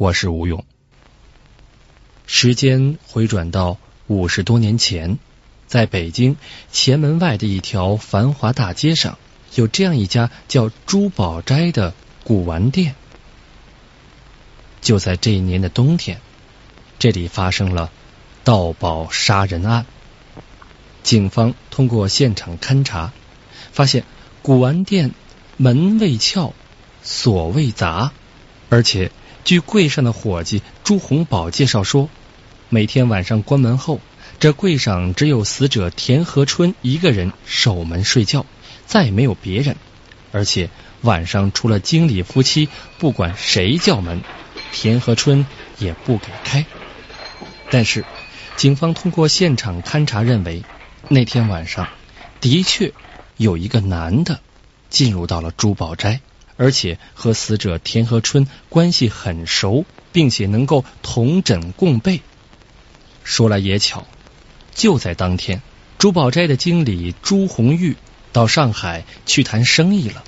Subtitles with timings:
[0.00, 0.64] 我是吴勇。
[2.26, 5.18] 时间回转到五十多年前，
[5.66, 6.38] 在北京
[6.72, 9.18] 前门外的一条繁华大街上，
[9.54, 11.92] 有这样一家叫珠宝斋的
[12.24, 12.94] 古玩店。
[14.80, 16.22] 就在这一年的冬天，
[16.98, 17.92] 这里发生了
[18.42, 19.84] 盗宝杀人案。
[21.02, 23.12] 警方通过现场勘查，
[23.70, 24.04] 发现
[24.40, 25.10] 古玩店
[25.58, 26.54] 门未撬，
[27.02, 28.14] 锁未砸，
[28.70, 29.12] 而且。
[29.44, 32.08] 据柜上的伙计朱洪宝介绍说，
[32.68, 34.00] 每天晚上关门后，
[34.38, 38.46] 这柜上只有死者田和春一个人守门睡觉，
[38.86, 39.76] 再没有别人。
[40.32, 42.68] 而且晚上除了经理夫妻，
[42.98, 44.22] 不管谁叫门，
[44.72, 45.46] 田和春
[45.78, 46.64] 也不给开。
[47.70, 48.04] 但是，
[48.56, 50.62] 警方通过现场勘查认为，
[51.08, 51.88] 那天晚上
[52.40, 52.92] 的确
[53.36, 54.40] 有一个男的
[54.88, 56.20] 进入到了珠宝斋。
[56.60, 62.20] 而且和死者田和春关系很熟，并且能够同枕共被。
[63.24, 64.06] 说来也巧，
[64.74, 65.62] 就在当天，
[65.96, 67.96] 珠宝斋的经理朱红玉
[68.34, 70.22] 到上海去谈生意了。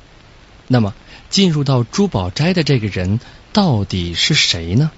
[0.69, 0.94] 那么，
[1.28, 3.20] 进入到珠宝斋的这个人
[3.52, 4.91] 到底是谁呢？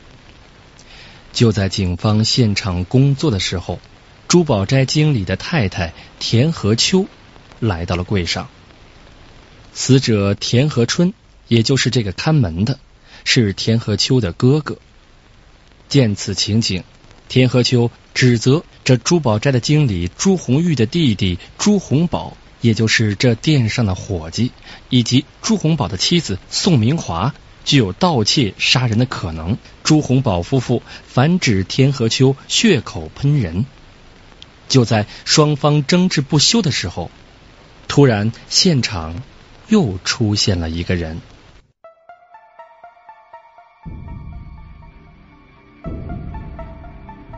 [1.33, 3.81] 就在警方现场工作的时候，
[4.29, 7.09] 珠宝斋经理的太太田和秋
[7.59, 8.49] 来到了柜上。
[9.73, 11.13] 死者田和春。
[11.49, 12.79] 也就是这个看门的，
[13.25, 14.79] 是田和秋的哥哥。
[15.89, 16.83] 见此情景，
[17.29, 24.53] 田和秋指责这珠宝斋的经理朱红玉的弟弟朱红宝，也就是这店上的伙计，
[24.89, 29.59] 以及朱红宝的妻子宋明华，具有盗窃杀人的可能。
[29.83, 33.67] 朱红宝夫妇反指田和秋血口喷人。
[34.67, 37.11] 就在双方争执不休的时候，
[37.87, 39.23] 突然现场
[39.69, 41.21] 又出现了一个人。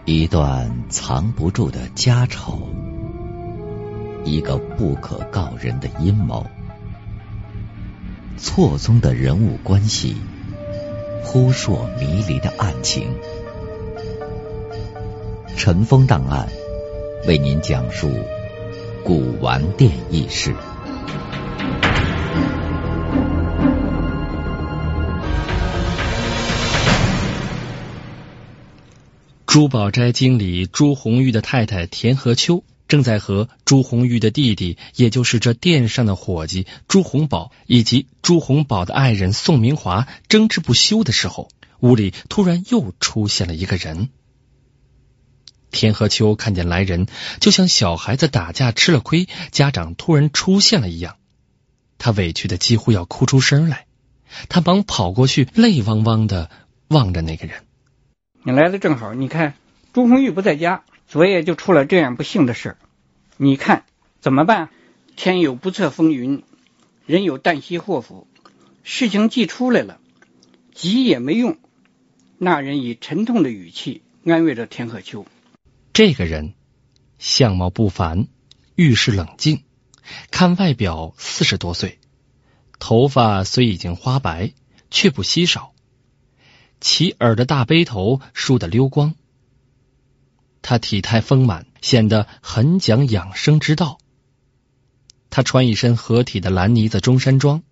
[0.09, 2.69] 一段藏不住的家丑，
[4.25, 6.47] 一个不可告人的阴谋，
[8.37, 10.15] 错综的人物关系，
[11.25, 13.09] 扑朔迷离的案情。
[15.56, 16.49] 尘封档案
[17.27, 18.09] 为您讲述
[19.03, 20.55] 古玩店轶事。
[29.56, 41.49] 珠宝斋经理朱红玉的太太田和秋正在和朱红玉的弟弟，也就是这店上的伙计朱红宝以及朱红宝的爱人宋明华争执不休的时候，
[41.81, 44.11] 屋里突然又出现了一个人。
[45.71, 47.06] 田和秋看见来人，
[47.41, 51.17] 就像小孩子打架吃了亏，家长突然出现了一样，
[51.97, 53.87] 他委屈的几乎要哭出声来，
[54.50, 56.50] 他忙跑过去，泪汪汪的
[56.88, 57.62] 望着那个人。
[58.46, 59.54] 你来的正好，你看
[59.92, 62.76] 朱红玉不在家，昨夜就出了这样不幸的事
[63.38, 63.84] 你看
[64.20, 64.70] 怎么办？
[65.16, 66.44] 天有不测风云，
[67.06, 68.28] 人有旦夕祸福，
[68.84, 69.98] 事情既出来了，
[70.72, 71.58] 急也没用。
[72.38, 75.26] 那人以沉痛的语气安慰着田可秋。
[75.92, 76.54] 这个人
[77.18, 78.28] 相貌不凡，
[78.76, 79.64] 遇事冷静，
[80.30, 81.98] 看外表四十多岁，
[82.78, 84.52] 头发虽已经花白，
[84.92, 85.72] 却不稀少。
[86.81, 89.14] 齐耳的大背头梳得溜光，
[90.62, 93.98] 他体态丰满，显得很讲养生之道。
[95.31, 97.62] 他穿一身合体的蓝呢子中山装，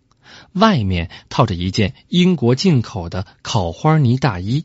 [0.53, 4.65] 外面套着一件英国进口的烤花呢大衣。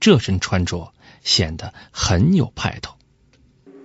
[0.00, 2.94] 这身穿着显得很有派头。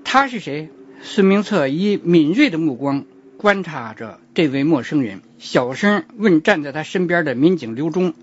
[0.04, 0.70] 他是谁？
[1.02, 3.06] 孙明策以敏锐的目光
[3.38, 8.14] 观察着这位陌生人，小声问站在他身边的民警刘忠。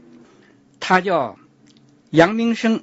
[0.80, 1.38] 他叫
[2.10, 2.82] 杨明生，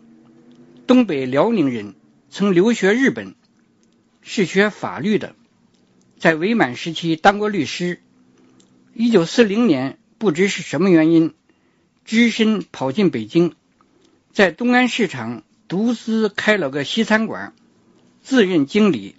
[0.88, 1.96] 东北辽宁人，
[2.30, 3.36] 曾留学日本，
[4.22, 5.36] 是学法律的，
[6.18, 8.02] 在伪满时期当过律师。
[8.94, 11.34] 一九四零年，不知是什么原因，
[12.04, 13.56] 只身跑进北京，
[14.34, 17.54] 在东安市场独资开了个西餐馆，
[18.22, 19.16] 自任经理。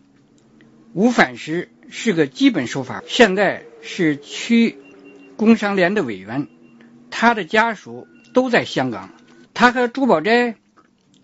[0.93, 4.77] 午饭时是个基本手法，现在是区
[5.37, 6.49] 工商联的委员。
[7.11, 8.07] 他的家属。
[8.35, 9.09] 都在香港。
[9.55, 10.57] 他和朱宝斋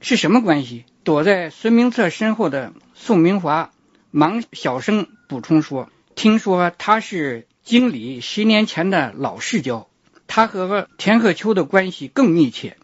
[0.01, 0.87] 是什么关系？
[1.03, 3.73] 躲在孙明策身后的宋明华
[4.11, 9.89] 忙小声补充说：“听说他是经理十年前的老世交，
[10.27, 12.77] 他和田鹤秋的关系更密切，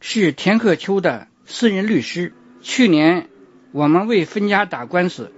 [0.00, 2.34] 是田鹤秋的私人律师。
[2.62, 3.28] 去年
[3.72, 5.32] 我们为分家打官司，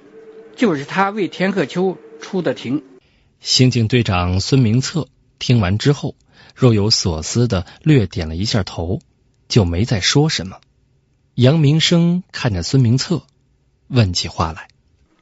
[0.57, 2.83] 就是他为田鹤秋出的庭。”
[3.41, 5.07] 刑警队长孙明策
[5.39, 6.17] 听完之后，
[6.55, 9.01] 若有所思的略点了一下头，
[9.49, 10.61] 就没再说什么。
[11.35, 13.23] 杨明生看着孙明策，
[13.87, 14.69] 问起话来。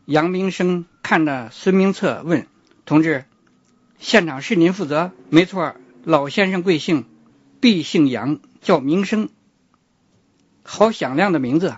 [0.07, 2.47] 杨明生看着孙明策问
[2.87, 3.25] ：“同志，
[3.99, 5.75] 现场是您负责？”“没错，
[6.05, 7.05] 老先生贵姓
[7.61, 9.29] ？”“毕姓杨，叫明生。
[10.63, 11.77] ”“好响亮的名字，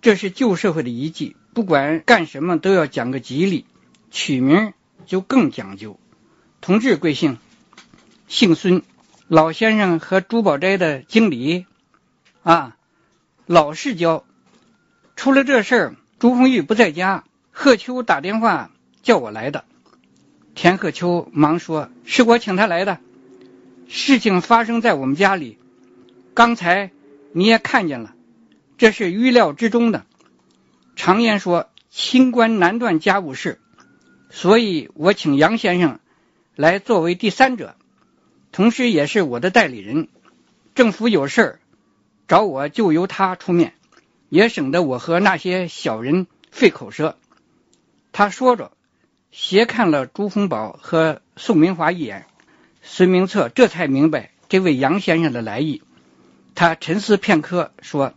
[0.00, 1.36] 这是旧社会的遗迹。
[1.54, 3.66] 不管干什么都要讲个吉利，
[4.10, 4.72] 取名。”
[5.06, 6.00] 就更讲究。
[6.60, 7.38] 同志贵姓？
[8.26, 8.82] 姓孙。
[9.28, 11.66] 老先生和珠宝斋的经理
[12.42, 12.76] 啊，
[13.46, 14.24] 老世交。
[15.16, 18.70] 出了这事儿，朱红玉不在家，贺秋打电话
[19.02, 19.64] 叫我来的。
[20.54, 22.98] 田鹤秋忙说：“是我请他来的。
[23.88, 25.58] 事情发生在我们家里，
[26.34, 26.90] 刚才
[27.32, 28.14] 你也看见了，
[28.78, 30.04] 这是预料之中的。
[30.94, 33.60] 常言说，清官难断家务事。”
[34.30, 35.98] 所以我请杨先生
[36.54, 37.74] 来作为第三者，
[38.56, 40.08] 同时也是我的代理人。
[40.74, 41.60] 政府有事儿
[42.26, 43.74] 找我，就由他出面，
[44.30, 47.18] 也省得我和那些小人费口舌。
[48.12, 48.72] 他说着，
[49.30, 52.24] 斜看了朱洪宝和宋明华一眼。
[52.80, 55.82] 孙明策这才明白这位杨先生的来意。
[56.54, 58.14] 他沉思片刻，说：“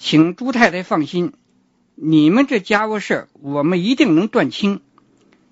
[0.00, 1.34] 请朱太太放心，
[1.94, 4.80] 你们这家务事我们一定能断清。”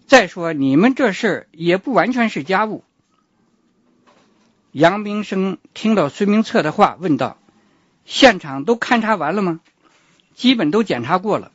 [0.08, 2.84] 再说，你们这事儿也不完全是家务。
[4.72, 7.36] 杨明生听到孙明策的话，问道
[8.06, 9.60] ：“现场都勘察完了吗？
[10.34, 11.52] 基本都检查过了。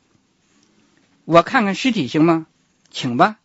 [1.24, 2.46] 我看看尸体行吗？
[2.92, 3.38] 请吧。”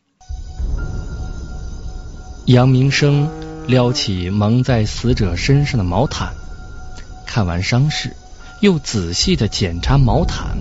[2.46, 3.28] 杨明生
[3.66, 6.36] 撩起蒙在死者身上的毛毯，
[7.26, 8.16] 看完伤势，
[8.62, 10.56] 又仔细的检查毛毯。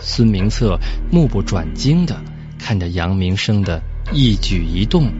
[0.00, 0.78] 孙明策
[1.12, 2.18] 目不转睛的
[2.58, 3.82] 看着杨明生的
[4.12, 5.12] 一举一动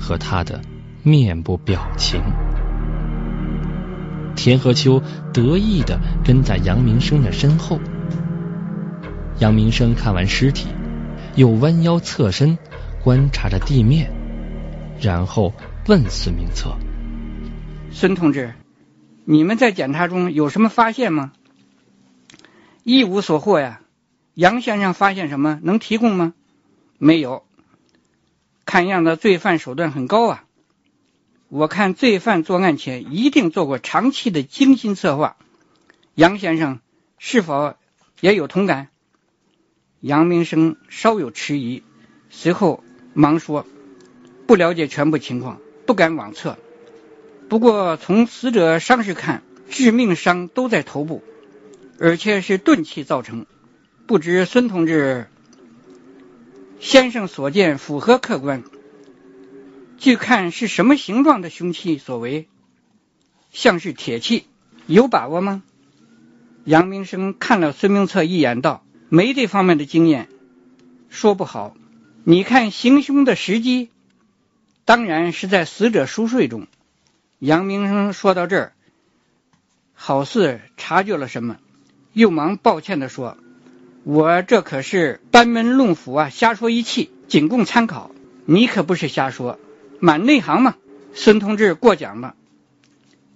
[0.00, 0.60] 和他的
[1.02, 2.22] 面部表情。
[4.34, 5.02] 田和秋
[5.32, 7.80] 得意的跟在杨明生的身后。
[9.38, 10.68] 杨明生看完尸体，
[11.34, 12.58] 又弯腰侧身
[13.04, 14.10] 观察着地面，
[15.00, 15.52] 然后
[15.86, 16.76] 问孙明策
[17.92, 18.54] ：“孙同志，
[19.24, 21.32] 你们在检查中有什么发现吗
[22.82, 23.80] ？”“一无所获呀。”
[24.34, 26.34] 杨先生发现什么能提供吗？
[26.98, 27.44] 没有。
[28.64, 30.44] 看样子罪犯手段很高啊！
[31.48, 35.36] 我看罪犯作案前一定做过长期的精心策划。
[36.14, 36.80] 杨先生
[37.18, 37.76] 是否
[38.20, 38.88] 也有同感？
[40.00, 41.84] 杨明生稍有迟疑，
[42.30, 42.82] 随后
[43.14, 43.64] 忙说
[44.46, 46.58] ：“不了解全部情况，不敢妄测。
[47.48, 51.22] 不过从死者伤势看，致命伤都在头部，
[52.00, 53.46] 而且是钝器造成。”
[54.06, 55.28] 不知孙同志
[56.78, 58.62] 先生所见符合客观？
[59.98, 62.48] 据看是什么形状的凶器所为？
[63.50, 64.44] 像是铁器，
[64.86, 65.62] 有把握吗？
[66.64, 70.28] 杨明生看了孙明策一眼，道：“没这方面的经验，
[71.08, 71.74] 说不好。
[72.24, 73.88] 你看行凶的时机，
[74.84, 76.66] 当然是在死者熟睡中。”
[77.38, 78.72] 杨明生说到这儿，
[79.94, 81.58] 好似察觉了什么，
[82.12, 83.38] 又忙抱歉的说。
[84.08, 88.12] 我这可是班门弄斧啊，瞎说一气，仅供参考。
[88.44, 89.58] 你可不是瞎说，
[89.98, 90.76] 满内行嘛。
[91.12, 92.36] 孙同志过奖了。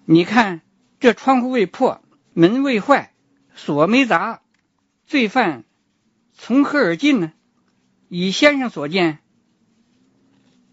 [0.05, 0.61] 你看
[1.01, 2.01] 这窗户未破，
[2.35, 3.13] 门未坏，
[3.57, 4.43] 锁没砸，
[5.09, 5.65] 罪犯
[6.35, 7.33] 从何而进呢？
[8.09, 9.19] 以先生所见，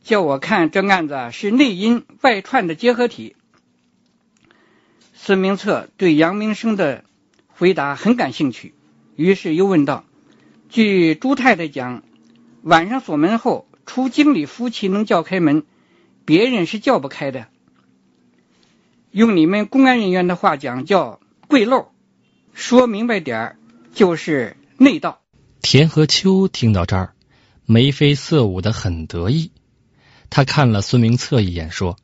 [0.04, 3.36] 叫我看这案子是内因外串的结合体。
[5.16, 7.04] 孙明策对杨明生的
[7.48, 8.76] 回答很感兴趣。
[9.18, 10.06] 于是又问道
[10.70, 12.04] ：“据朱太太讲，
[12.62, 15.64] 晚上锁门后，除经理夫妻能叫开门，
[16.24, 17.48] 别人是叫不开的。
[19.10, 21.88] 用你们公安人员的话讲，叫跪漏。
[22.54, 23.60] 说明白点儿，
[23.92, 25.20] 就是内道。”
[25.64, 27.14] 田和秋听到这儿，
[27.66, 29.52] 眉飞色舞的很得意。
[30.30, 31.98] 他看了孙明策一眼，说：“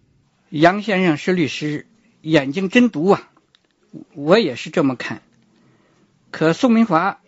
[0.49, 1.85] 杨先生是律师，
[2.21, 3.29] 眼睛真毒啊！
[4.15, 5.21] 我也是这么看。”
[6.33, 7.19] 可宋明华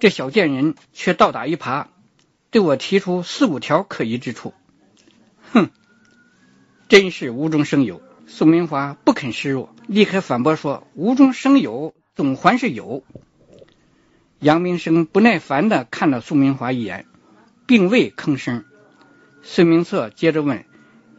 [0.00, 1.86] 这小贱人却倒打一耙，
[2.50, 4.54] 对我提出四五条可疑之处。
[5.52, 5.70] 哼，
[6.88, 8.02] 真是无中生有。
[8.26, 13.04] 宋明华不肯示弱，立刻反驳说：“无中生有，总还是有。”
[14.40, 17.06] 杨明生不耐烦的看了宋明华一眼，
[17.68, 18.64] 并未吭声。
[19.42, 20.64] 孙明策接着问：“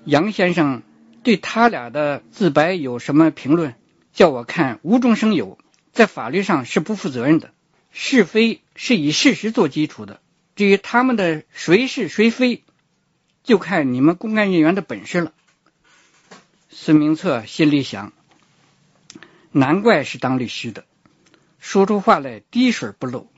[0.03, 0.83] 杨先生
[1.23, 3.73] 对他俩的自白有什么评论？”
[4.11, 5.57] 叫我看无中生有，
[5.91, 7.51] 在法律上是不负责任的。
[7.93, 10.21] 是非是以事实做基础的，
[10.55, 12.63] 至于他们的谁是谁非，
[13.43, 15.33] 就看你们公安人员的本事了。
[16.69, 18.13] 孙明策心里想：
[19.51, 20.85] 难怪是当律师的，
[21.59, 23.29] 说出话来滴水不漏。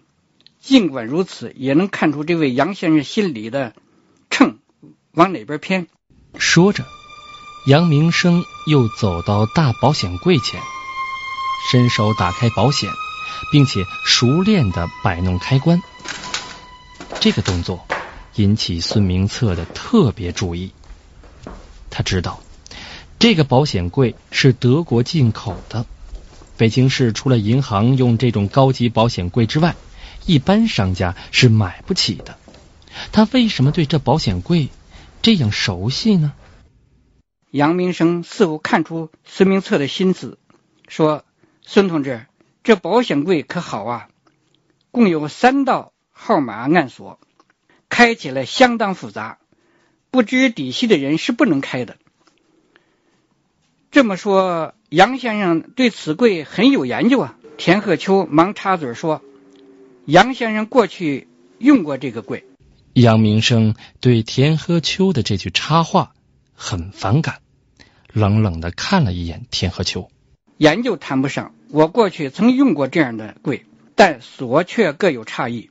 [0.60, 3.74] 尽管如此，也能看出这位杨先生心里的
[4.29, 4.60] 秤
[5.13, 5.88] 往哪边偏。
[6.38, 6.86] 说着。
[7.65, 10.62] 杨明生又走到大保险柜前，
[11.72, 12.89] 伸手打开保险，
[13.51, 15.82] 并且熟练的摆弄开关。
[17.20, 17.88] 这个动作
[18.36, 20.74] 引起孙明策的特别注意。
[21.89, 22.41] 他知道
[23.20, 25.86] 这个保险柜是德国进口的，
[26.58, 29.75] 北京市除了银行用这种高级保险柜之外，
[30.25, 32.38] 一般商家是买不起的。
[33.12, 34.70] 他为什么对这保险柜
[35.22, 36.34] 这样熟悉呢？
[37.51, 40.38] 杨明生似乎看出孙明策的心思，
[40.88, 41.24] 说
[41.65, 42.25] ：“孙同志，
[42.63, 44.10] 这保险柜可好啊，
[44.91, 47.20] 共有三道号码暗锁，
[47.89, 49.39] 开起来相当复杂，
[50.12, 51.98] 不知底细的人是不能开的。”
[53.91, 57.38] 这么说，杨先生对此柜很有研究啊。
[57.55, 59.22] 田鹤秋忙插嘴说
[60.05, 61.27] ：“杨先生过去
[61.60, 62.46] 用过这个柜。”
[62.93, 66.13] 杨明生对田鹤秋的这句插话
[66.55, 67.39] 很反感。
[68.12, 70.10] 冷冷的看了一眼田和秋，
[70.63, 71.53] 研究谈不上。
[71.72, 73.65] 我过去曾用过这样的柜，
[73.96, 75.70] 但锁却各有差异，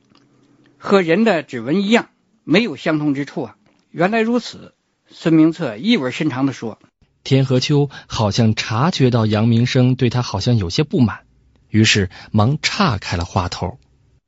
[0.77, 2.09] 和人的指纹一样，
[2.43, 3.55] 没有相同之处啊。
[3.89, 4.75] 原来如此，
[5.07, 6.77] 孙明策意味深长的说。
[7.23, 11.21] 田和秋好像察觉到杨明生对他好像有些不满，
[11.69, 13.79] 于是忙岔开了话头。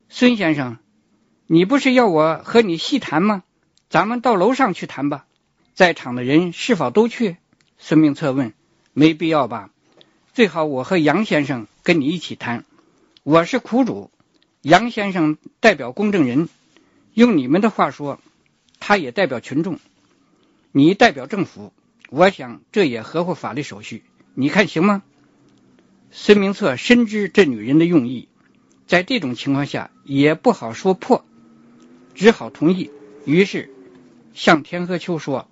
[0.09, 0.79] 孙先生，
[1.45, 3.43] 你不是要我和你细谈吗？
[3.87, 5.27] 咱们到楼上去谈吧。
[5.75, 7.37] 在场的人是否都去？
[7.77, 8.55] 孙明策问
[8.93, 9.69] ：“没必要吧？
[10.35, 12.65] 最好我和杨先生跟你一起谈。
[13.23, 14.11] 我是苦主，
[14.61, 16.49] 杨先生代表公证人。
[17.13, 18.19] 用你们的话说，
[18.81, 19.79] 他也代表群众。
[20.73, 21.71] 你代表政府，
[22.09, 24.03] 我想这也合乎法律手续。
[24.33, 25.03] 你看行吗？”
[26.11, 28.27] 孙明策深知这女人的用意，
[28.87, 31.23] 在这种情况下也不好说破，
[32.13, 32.91] 只好同意。
[33.23, 33.73] 于是
[34.33, 35.47] 向田和秋说：“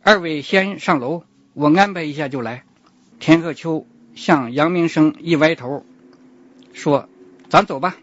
[0.00, 2.64] 二位先上楼。”我安排一下就来。
[3.18, 3.84] 田鹤秋
[4.16, 5.86] 向杨明生一歪头，
[6.72, 7.08] 说
[7.48, 7.96] ：“咱走吧。”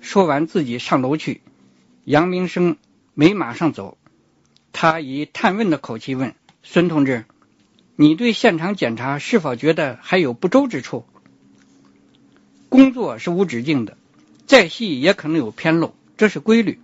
[0.00, 1.40] 说完自己上楼去。
[2.04, 2.76] 杨明生
[3.14, 3.98] 没马上走，
[4.72, 7.24] 他以探问的口气问孙同志
[7.96, 11.04] ：“你对现场检查是否觉得还有不周之处？”
[12.68, 13.96] 工作是无止境的，
[14.44, 16.78] 再细也可能有偏漏，这是规律。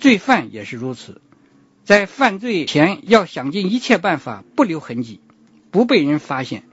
[0.00, 1.20] 罪犯也是如此。
[1.84, 5.20] 在犯罪前要想尽一切办法不留痕迹，
[5.70, 6.64] 不被人发现。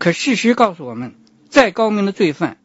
[0.00, 1.12] 可事实告诉我们，
[1.50, 2.56] 再高明的罪犯，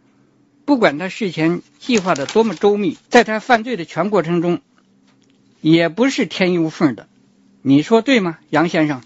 [0.64, 4.62] 不管他事前计划的多么周密，在他犯罪的全过程中，
[5.60, 7.10] 也不是天衣无缝的。
[7.62, 9.02] 你说对吗，杨先生？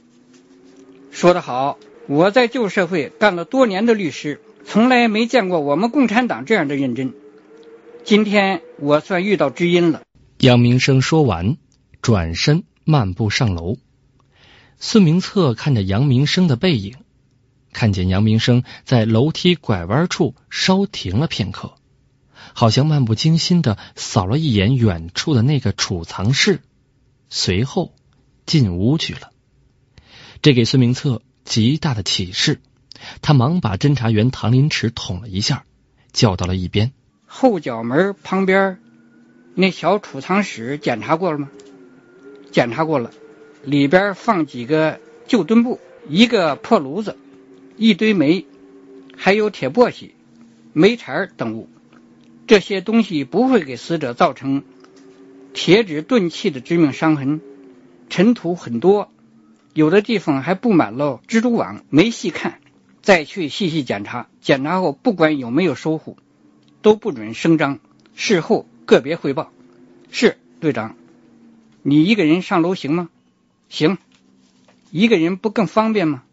[1.10, 1.80] 说得好！
[2.06, 7.16] 我在旧社会干了多年的律师，从来没见过我们共产党这样的认真。
[8.04, 10.04] 今天我算遇到知音了。
[10.38, 11.58] 杨明生说完，
[12.00, 12.64] 转身。
[12.86, 13.78] 漫步上楼，
[14.78, 16.96] 孙明策看着杨明生的背影，
[17.80, 21.76] 看见杨明生在楼梯拐弯处稍停了片刻，
[22.52, 26.60] 好像漫不经心的扫了一眼远处的那个储藏室，
[27.30, 27.94] 随后
[28.46, 29.32] 进屋去了。
[30.42, 32.60] 这给孙明策极大的启示，
[33.22, 35.64] 他忙把侦查员唐林池捅了一下，
[36.12, 36.92] 叫到了一边。
[37.28, 38.82] 后角门旁边
[39.56, 41.50] 那小储藏室检查过了吗？
[42.52, 43.12] 检查过了，
[43.64, 47.16] 里边放几个旧墩布，一个破炉子，
[47.82, 48.46] 一堆煤，
[49.16, 50.10] 还有铁簸箕、
[50.74, 51.70] 煤柴等物。
[52.46, 54.64] 这些东西不会给死者造成
[55.54, 57.40] 铁指钝器的致命伤痕。
[58.10, 59.10] 尘土很多，
[59.74, 62.60] 有的地方还布满了蜘蛛网，没细看。
[63.02, 66.18] 再去细细检查，检查后不管有没有收获，
[66.82, 67.80] 都不准声张，
[68.14, 69.54] 事后个别汇报。
[70.12, 70.98] 是队长。
[71.82, 73.10] 你一个人上楼行吗？
[73.70, 73.98] 行，
[74.92, 76.24] 一个人不更方便吗？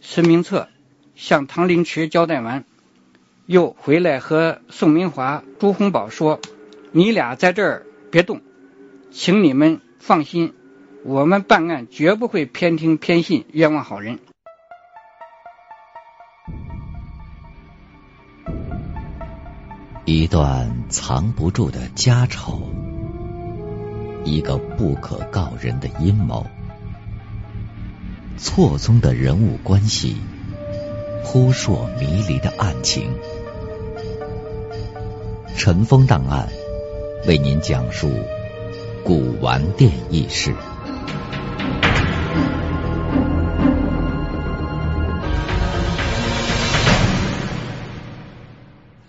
[0.00, 0.68] 孙明策
[1.16, 2.64] 向唐凌迟交代完，
[3.46, 6.40] 又回来和宋明华、朱洪宝说
[6.92, 8.42] ：“你俩在这儿别动，
[9.10, 10.52] 请你们放心，
[11.04, 14.18] 我们办案绝不会偏听偏信，冤枉好人。
[20.04, 22.70] 一段藏不住的家丑，
[24.22, 26.46] 一个不可告人的阴谋，
[28.36, 30.16] 错综的人物关系，
[31.28, 33.10] 扑朔迷离的案情。
[35.56, 36.48] 尘封档案
[37.26, 38.08] 为您讲述
[39.04, 40.54] 古玩店轶事。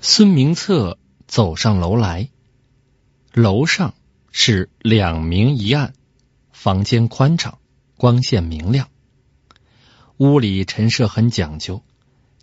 [0.01, 0.97] 孙明策
[1.27, 2.29] 走上楼来，
[3.31, 3.93] 楼上
[4.31, 5.93] 是两明一暗，
[6.51, 7.59] 房间宽敞，
[7.95, 8.89] 光线明亮。
[10.17, 11.83] 屋里陈设很讲究，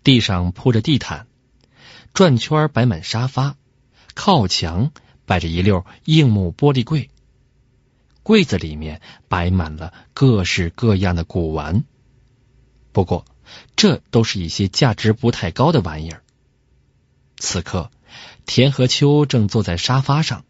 [0.05, 1.27] 地上铺着地毯，
[2.13, 3.57] 转圈摆满沙发，
[4.15, 4.93] 靠墙
[5.25, 7.09] 摆着一溜硬木玻璃柜，
[8.23, 11.85] 柜子里面摆满了各式各样的古玩。
[12.93, 13.25] 不过，
[13.77, 16.23] 这都是一些价值不太高的玩意儿。
[17.39, 17.91] 此刻，
[18.45, 20.45] 田和秋正坐在沙发上，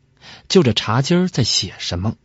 [0.48, 2.16] 就着茶几在写什么。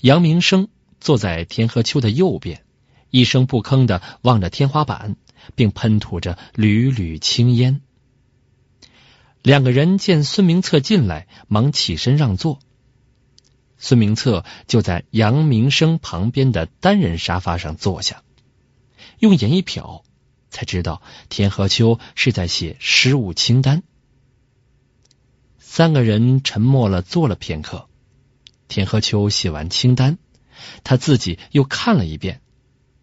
[0.00, 0.68] 杨明生
[1.00, 2.64] 坐在田和秋的右边，
[3.10, 5.16] 一声不吭的望着天花板，
[5.54, 7.80] 并喷吐着缕缕青烟。
[9.42, 12.58] 两个人见孙明策进来，忙起身让座。
[13.78, 18.22] 孙明策就在杨明生旁边的单人沙发上坐下，
[19.18, 20.02] 用眼一瞟。
[20.50, 23.84] 才知道田和秋是在写失物清单。
[25.58, 27.88] 三个人沉默了，坐了片刻。
[28.66, 30.18] 田和秋写完清单，
[30.82, 32.42] 他自己又看了一遍，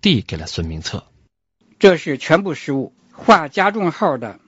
[0.02, 1.08] 递给了孙明策。
[1.80, 4.40] 这是全部失物，画加重号的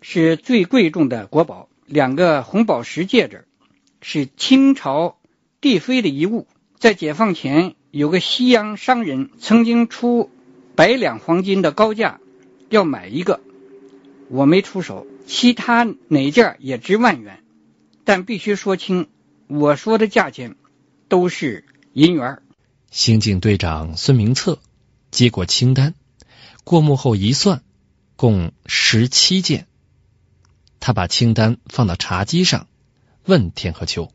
[0.00, 3.46] 是最贵重的国宝，两个红宝石戒指，
[4.00, 5.18] 是清朝
[5.60, 6.46] 帝妃的遗物。
[6.78, 10.30] 在解放前，有个西洋商人曾经出
[10.76, 12.20] 百两黄金的高价。
[12.70, 13.40] 要买一个，
[14.28, 17.42] 我没出手，其他哪件也值万元，
[18.04, 19.08] 但必须说清，
[19.46, 20.54] 我说的价钱
[21.08, 21.64] 都是
[21.94, 22.42] 银元。
[22.90, 24.58] 刑警队长孙明策
[25.10, 25.94] 接过清单，
[26.68, 27.62] 过目后一算，
[28.14, 29.66] 共十七件。
[30.80, 32.66] 他把清单放到茶几上，
[33.24, 34.12] 问田和秋：“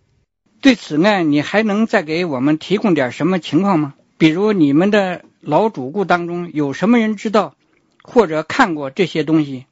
[0.62, 3.96] 对此案，你还能再给我们提供点什么情况吗？
[4.20, 7.56] 比如你们的老主顾当中有什么人知道？”
[8.04, 9.66] 或者看过这些东西，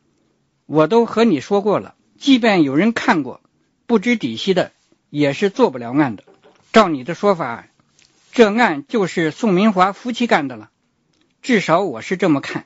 [0.65, 1.93] 我都和你说过了。
[2.17, 3.41] 即便有人看过，
[3.85, 4.71] 不知底细的，
[5.11, 6.23] 也是做不了案的。
[6.73, 7.67] 照你的说法，
[8.31, 10.71] 这案就是宋明华夫妻干的了，
[11.43, 12.65] 至少我是这么看。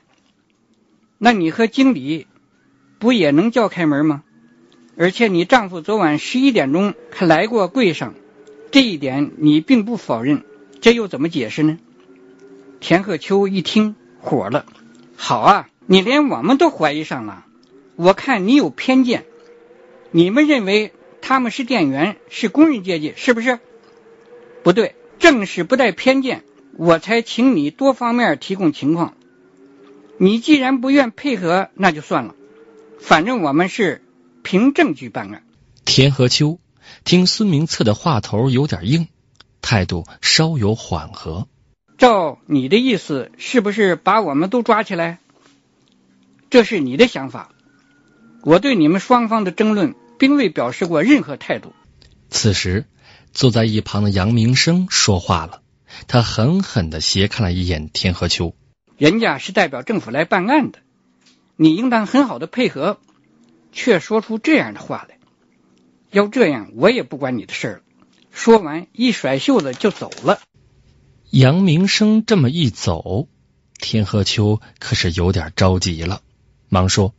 [1.18, 2.26] 那你和经理
[2.98, 4.22] 不也能叫开门吗？
[4.98, 8.14] 而且你丈夫昨晚十一点钟还来过柜上，
[8.70, 10.44] 这一点你并不否认，
[10.80, 11.78] 这又怎么解释呢？
[12.80, 14.64] 田鹤秋一听火了。
[15.16, 17.44] 好啊，你连我们都怀疑上了。
[17.96, 19.24] 我看你有偏见，
[20.10, 23.58] 你们认为他们是店员，是工人阶级，是不是？
[24.62, 26.44] 不对，正是不带偏见，
[26.76, 29.15] 我才请你多方面提供情况。
[30.18, 32.34] 你既然不愿配合，那就算了。
[33.00, 34.02] 反正我们是
[34.42, 35.44] 凭证据办案。
[35.84, 36.58] 田和秋
[37.04, 39.08] 听孙明策的话头有点硬，
[39.60, 41.46] 态度稍有缓和。
[41.98, 45.18] 照你的意思，是不是把我们都抓起来？
[46.50, 47.50] 这是你的想法。
[48.42, 51.72] 我对你们双方的争论并未表示过任何态度。
[52.30, 52.84] 此时，
[53.32, 55.62] 坐在一旁的杨明生说话了，
[56.06, 58.54] 他狠狠的斜看了一眼田和秋。
[58.96, 60.78] 人家是代表政府来办案的，
[61.56, 62.98] 你应当很好的配合，
[63.70, 65.18] 却说出这样的话来。
[66.10, 67.80] 要这样，我也不管你的事了。
[68.30, 70.40] 说完，一甩袖子就走了。
[71.30, 73.28] 杨明生这么一走，
[73.78, 76.22] 田和秋可是有点着急了，
[76.70, 77.14] 忙说：“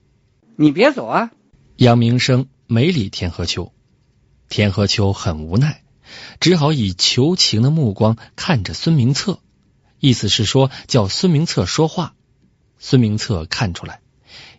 [0.58, 1.32] 你别走啊！”
[1.78, 3.72] 杨明生没理田和秋，
[4.50, 5.84] 田和秋很无奈，
[6.40, 9.40] 只好以求情的目光看着孙明策，
[10.00, 12.14] 意思是说叫孙明策说话。
[12.80, 14.02] 孙明策看出来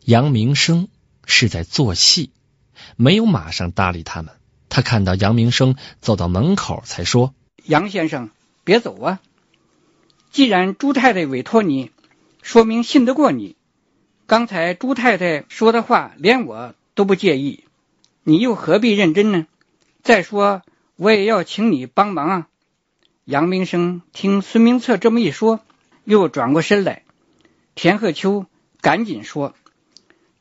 [0.05, 0.88] 杨明生
[1.24, 2.31] 是在做戏，
[2.96, 4.35] 没有马上搭理他们。
[4.68, 8.31] 他看到杨明生走到门口，才说：“杨先生，
[8.64, 9.20] 别走啊！”
[10.31, 11.90] 既然朱太太委托你，
[12.42, 13.57] 说明信得过你。
[14.27, 17.64] 刚才朱太太说的话，连我都不介意，
[18.24, 19.46] 你又何必认真呢？
[20.03, 20.62] 再说，
[20.96, 22.48] 我也要请你帮忙啊！
[23.28, 25.60] 杨明生听孙明策这么一说，
[26.04, 27.02] 又转过身来。
[27.74, 28.46] 田鹤秋
[28.80, 29.54] 赶紧说：“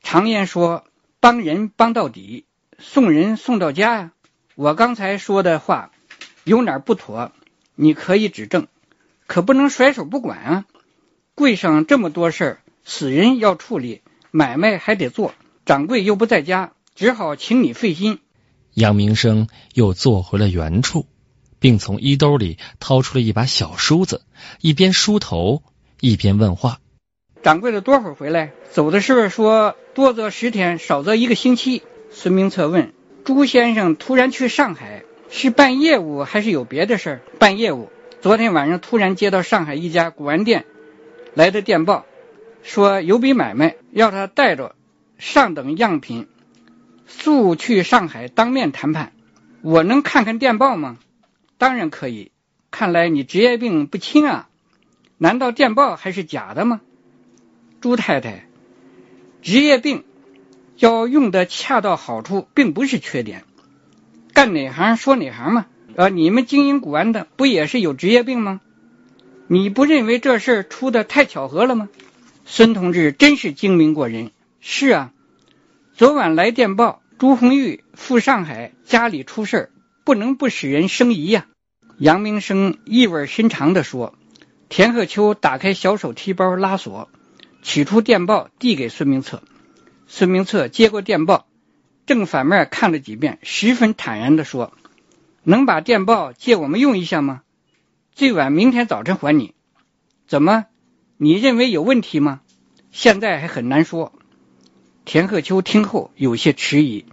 [0.02, 0.84] 常言说，
[1.20, 2.46] 帮人帮到底，
[2.78, 4.12] 送人送到家呀。
[4.54, 5.90] 我刚才说的话
[6.44, 7.30] 有哪不妥，
[7.74, 8.68] 你可以指正。”
[9.28, 10.64] 可不能甩手不管啊！
[11.34, 15.34] 柜上这么多事儿，死人要处理，买卖还得做，
[15.66, 18.20] 掌柜又不在家，只好请你费心。
[18.72, 21.04] 杨明生又坐回了原处，
[21.60, 24.22] 并从衣兜里掏出了一把小梳子，
[24.60, 25.62] 一边梳头
[26.00, 26.80] 一边问话
[27.42, 28.52] ：“掌柜的多会儿回来？
[28.70, 32.92] 走的时候说多则十天，少则一个星期。”孙明策问
[33.24, 37.90] ：“朱先生突然去上海，是办业务还是有别的事儿？”“办业务。
[38.20, 40.64] 昨天晚上突然接到上海一家古玩店
[41.34, 42.06] 来的电报，
[42.62, 44.74] 说有笔买卖，要他带着
[45.18, 46.28] 上等样品。”
[47.10, 49.12] 速去上海当面谈判，
[49.62, 50.98] 我能看看电报吗？
[51.58, 52.32] 当然可以。
[52.70, 54.48] 看来你职业病不轻啊，
[55.16, 56.80] 难道电报还是假的吗？
[57.80, 58.46] 朱太太，
[59.42, 60.04] 职业病
[60.76, 63.44] 要用的恰到好处，并不是缺点。
[64.32, 65.66] 干哪行说哪行嘛。
[65.96, 68.60] 呃，你们经营古玩的不也是有职业病吗？
[69.48, 71.88] 你不认为这事出的太巧合了吗？
[72.44, 74.30] 孙同志真是精明过人。
[74.60, 75.12] 是啊。
[75.94, 79.70] 昨晚来电报，朱红玉赴上海，家里出事
[80.08, 81.48] 不能不使人生疑呀。
[81.98, 84.14] 杨明生意味深长地说。
[84.70, 87.10] 田鹤秋打开小手提包拉锁，
[87.60, 89.42] 取出电报递给孙明策。
[90.06, 91.46] 孙明策接过电报，
[92.06, 94.72] 正反面看了几遍，十分坦然地说
[95.44, 97.42] ：“能把电报借我们用一下吗？
[98.14, 99.52] 最晚明天早晨还你。
[100.26, 100.64] 怎么？
[101.18, 102.40] 你认为有问题吗？
[102.90, 104.14] 现在还很难说。”
[105.04, 107.04] 田鹤秋听后有些迟疑，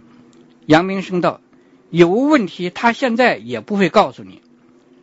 [0.64, 1.42] 杨明生道
[1.90, 4.42] ：“有问题，他现在也不会告诉你，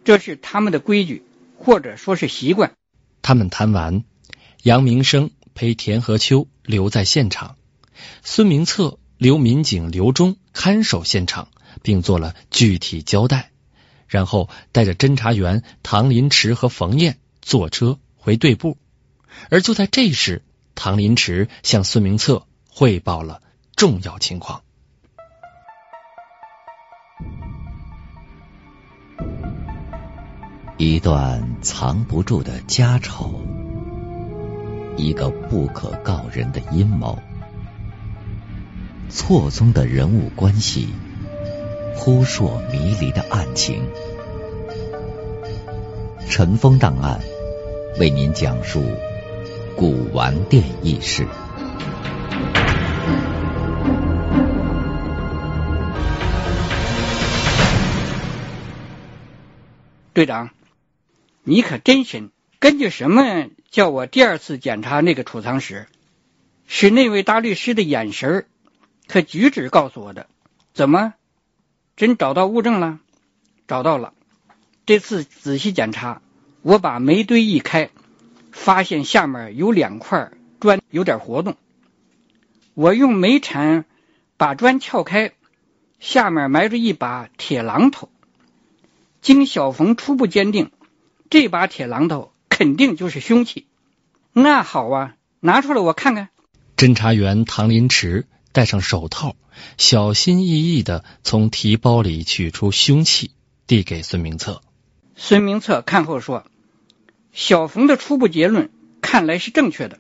[0.04, 1.24] 这是他们的规矩，
[1.58, 2.74] 或者说是习惯。”
[3.22, 4.04] 他们谈完，
[4.63, 7.56] 杨明生陪田和秋留在现场，
[8.24, 11.50] 孙明策留民警刘忠看守现场，
[11.82, 13.52] 并做了具体交代，
[14.08, 18.78] 然后带着侦查员唐林池和冯燕坐车回队部。
[19.50, 20.41] 而就在这时，
[20.76, 22.46] 唐林池向孙明策。
[22.76, 23.39] 汇报了
[23.76, 24.63] 重要情况。
[30.86, 33.39] 一段藏不住的家丑，
[34.98, 37.19] 一个不可告人的阴谋，
[39.08, 40.89] 错综的人物关系，
[41.96, 43.82] 扑朔迷离的案情。
[46.28, 47.22] 尘封档案
[47.98, 48.84] 为您讲述
[49.78, 51.26] 古玩店轶事。
[60.13, 60.50] 队长，
[61.45, 62.32] 你可真神！
[62.60, 65.88] 根据什么叫我第二次检查那个储藏室？
[66.67, 68.45] 是那位大律师的眼神
[69.10, 70.27] 和举止告诉我的。
[70.73, 71.13] 怎么，
[71.97, 73.01] 真找到物证了？
[73.67, 74.13] 找到了。
[74.86, 76.21] 这次仔细检查，
[76.62, 77.89] 我把煤堆一开，
[78.53, 81.58] 发现下面有两块砖有点活动。
[82.73, 83.84] 我用煤铲
[84.38, 85.34] 把砖撬开，
[85.99, 88.10] 下面埋着一把铁榔头。
[89.21, 90.71] 经小冯初步鉴定，
[91.34, 93.65] 这把铁榔头肯定就是凶器。
[94.34, 96.30] 那好啊，拿出来我看看。
[96.78, 99.36] 侦查员唐林池戴上手套，
[99.80, 103.32] 小心翼翼的从提包里取出凶器，
[103.65, 104.62] 递给孙明策。
[105.15, 106.46] 孙明策看后说
[107.34, 108.69] ：“小冯的初步结论
[109.02, 109.98] 看来是正确的。”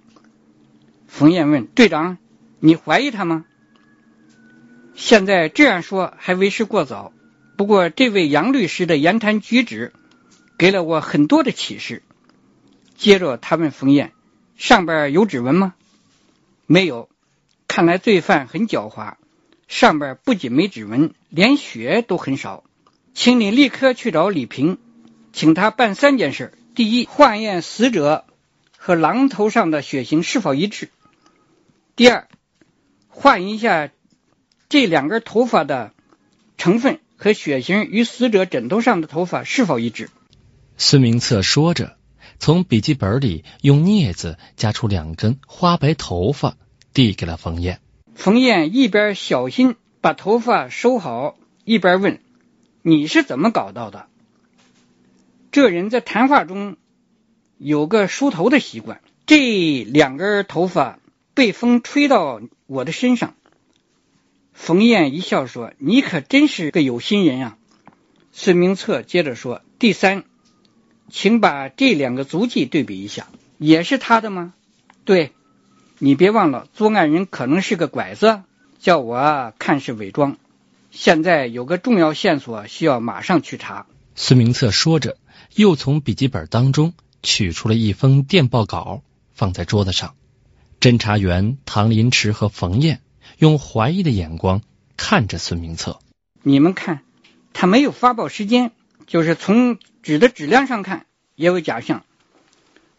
[1.09, 2.19] 冯燕问队长
[2.61, 3.43] ：“你怀疑他吗？”
[4.93, 7.11] 现在这样说还为时过早。
[7.57, 9.93] 不过，这位杨律师的言谈举止
[10.57, 12.03] 给了我很多的启示。
[12.95, 14.13] 接着，他问冯燕
[14.57, 15.73] ：“上边有指纹吗
[16.67, 17.09] ？”“没有。”
[17.67, 19.15] 看来罪犯很狡猾。
[19.67, 22.63] 上边不仅没指纹，连血都很少。
[23.13, 24.77] 请你立刻去找李平，
[25.31, 28.25] 请他办三件事：第一，化验死者
[28.77, 30.87] 和榔头上的血型是否一致；
[31.95, 32.27] 第二，
[33.07, 33.89] 换一下
[34.69, 35.93] 这两根头发的
[36.57, 36.99] 成分。
[37.15, 40.09] 和血型与死者枕头上的头发是否一致？
[40.85, 41.95] 孙明策说着，
[42.39, 46.57] 从笔记本里用镊子夹出两根花白头发，
[46.93, 47.79] 递给了冯燕。
[48.15, 52.19] 冯燕一边小心把头发收好，一边问
[52.83, 54.07] ：“你是怎么搞到的？”
[55.53, 56.75] 这人在谈话中
[57.57, 60.99] 有个梳头的习惯，这两根头发
[61.33, 63.35] 被风吹到我的身上。
[64.51, 67.57] 冯燕一笑说：“你可真是个有心人啊！”
[68.33, 70.25] 孙明策接着说：“第三，
[71.15, 73.27] 请把这两个足迹对比一下，
[73.59, 74.55] 也是他的吗
[75.05, 75.31] ？”“对，
[75.99, 78.41] 你别忘了，作案人可能是个拐子，
[78.79, 80.37] 叫我看是伪装。
[80.89, 85.17] 现在有个重要线索需要马上去查。”孙明策说着，
[85.53, 89.03] 又从笔记本当中取出了一封电报稿，
[89.35, 90.15] 放在桌子上。
[90.79, 93.01] 侦查员唐林池和冯燕
[93.37, 94.63] 用怀疑的眼光
[94.97, 95.99] 看着孙明策。
[96.41, 97.01] 你们看，
[97.53, 98.71] 他没有发报时间，
[99.07, 102.03] 就是从纸的质量上看也有假象。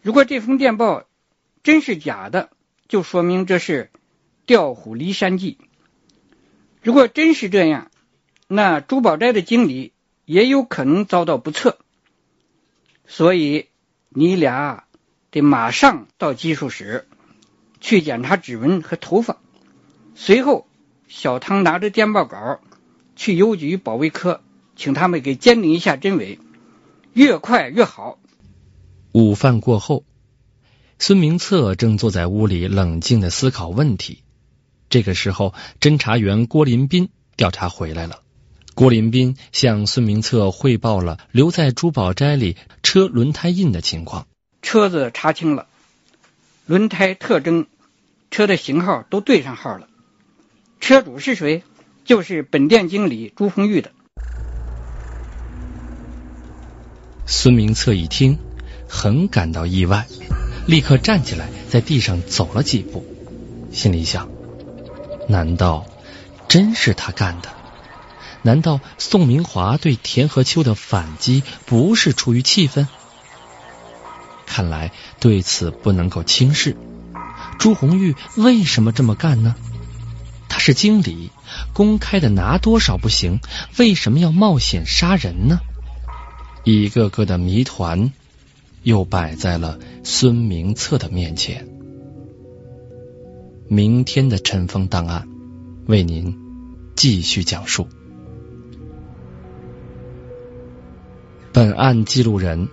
[0.01, 1.05] 如果这封电报
[1.63, 2.49] 真是假的，
[2.87, 3.91] 就说明这是
[4.45, 5.57] 调虎离山计。
[6.81, 7.91] 如果真是这样，
[8.47, 9.91] 那珠宝斋的经理。
[10.27, 11.77] 也有可能遭到不测，
[13.05, 13.67] 所以
[14.09, 14.85] 你俩
[15.29, 17.07] 得马上到技术室
[17.79, 19.37] 去检查指纹和头发。
[20.15, 20.67] 随后，
[21.07, 22.59] 小汤拿着电报稿
[23.15, 24.41] 去邮局保卫科，
[24.75, 26.39] 请他们给鉴定一下真伪，
[27.13, 28.19] 越快越好。
[29.11, 30.03] 午饭过后，
[30.99, 34.23] 孙明策正坐在屋里冷静的思考问题。
[34.89, 38.21] 这个时候，侦查员郭林斌调查回来了。
[38.73, 44.27] 郭林斌向孙明策汇报了留在珠宝斋里车轮胎印的情况。
[44.61, 45.67] 车子查清了，
[46.65, 47.67] 轮胎特征、
[48.31, 49.87] 车的型号都对上号了。
[50.81, 51.63] 车主是谁？
[52.03, 53.91] 就是本店经理朱红玉的。
[57.27, 58.37] 孙明策一听，
[58.87, 60.05] 很感到意外，
[60.67, 63.03] 立刻站起来，在地上走了几步，
[63.71, 64.29] 心里想：
[65.27, 65.85] 难道
[66.47, 67.49] 真是他干的？
[68.43, 72.87] 难道宋明华对田和秋的反击不是出于气愤？
[74.45, 76.77] 看来对此不能够轻视。
[77.57, 79.55] 朱红玉为什么这么干呢？
[80.47, 81.31] 他是经理，
[81.73, 83.39] 公开的拿多少不行，
[83.77, 85.59] 为什么要冒险杀人呢？
[86.67, 88.11] 一个个的谜团
[88.81, 91.67] 又摆在了孙明策的面前。
[93.67, 95.27] 明天的尘封档案
[95.85, 96.35] 为您
[96.95, 97.87] 继续讲述。
[101.53, 102.67] 本案记录人：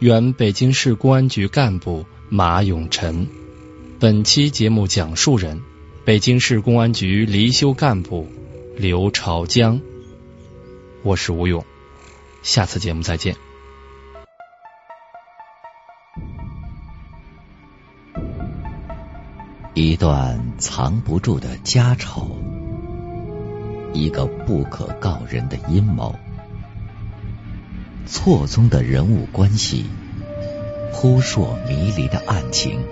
[0.00, 3.28] 原北京市公安局干部马永臣。
[4.00, 5.60] 本期节目讲述人：
[6.04, 8.26] 北京市公安局离休干部
[8.76, 9.80] 刘朝江。
[11.04, 11.64] 我是吴勇，
[12.42, 13.36] 下次节目再见。
[19.74, 22.36] 一段藏不住的家丑，
[23.94, 26.14] 一个不可告人的阴谋。
[28.04, 29.86] 错综的人物关系，
[30.92, 32.84] 扑朔迷离的案情，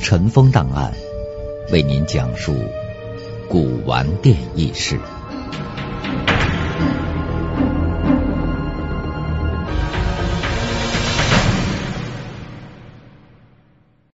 [0.00, 0.94] 尘封档案
[1.72, 2.54] 为您讲述
[3.48, 4.98] 古玩店轶事。